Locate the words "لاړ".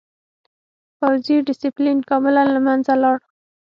3.03-3.17